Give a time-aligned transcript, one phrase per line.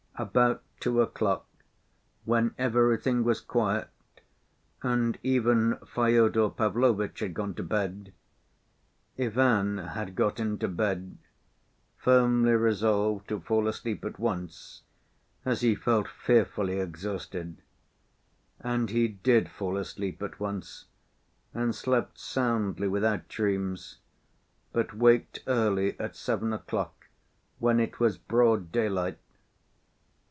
[0.17, 1.47] About two o'clock
[2.25, 3.89] when everything was quiet,
[4.83, 8.13] and even Fyodor Pavlovitch had gone to bed,
[9.17, 11.17] Ivan had got into bed,
[11.97, 14.83] firmly resolved to fall asleep at once,
[15.43, 17.57] as he felt fearfully exhausted.
[18.59, 20.85] And he did fall asleep at once,
[21.51, 23.97] and slept soundly without dreams,
[24.71, 27.07] but waked early, at seven o'clock,
[27.57, 29.17] when it was broad daylight.